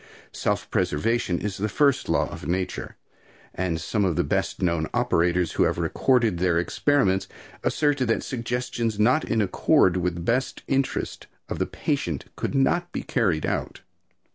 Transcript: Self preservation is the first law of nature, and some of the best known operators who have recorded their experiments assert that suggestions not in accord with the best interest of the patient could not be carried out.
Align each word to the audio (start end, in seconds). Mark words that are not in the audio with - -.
Self 0.33 0.71
preservation 0.71 1.37
is 1.37 1.57
the 1.57 1.69
first 1.69 2.09
law 2.09 2.27
of 2.27 2.47
nature, 2.47 2.95
and 3.53 3.79
some 3.79 4.03
of 4.03 4.15
the 4.15 4.23
best 4.23 4.59
known 4.59 4.87
operators 4.95 5.51
who 5.51 5.63
have 5.65 5.77
recorded 5.77 6.39
their 6.39 6.57
experiments 6.57 7.27
assert 7.63 7.99
that 7.99 8.23
suggestions 8.23 8.97
not 8.97 9.23
in 9.23 9.41
accord 9.43 9.97
with 9.97 10.15
the 10.15 10.21
best 10.21 10.63
interest 10.67 11.27
of 11.49 11.59
the 11.59 11.67
patient 11.67 12.25
could 12.35 12.55
not 12.55 12.91
be 12.91 13.03
carried 13.03 13.45
out. 13.45 13.81